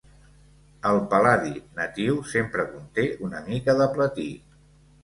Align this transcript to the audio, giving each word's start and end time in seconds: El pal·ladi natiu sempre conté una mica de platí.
El 0.91 1.01
pal·ladi 1.11 1.53
natiu 1.81 2.17
sempre 2.33 2.67
conté 2.73 3.07
una 3.29 3.47
mica 3.53 3.79
de 3.85 3.93
platí. 3.97 4.29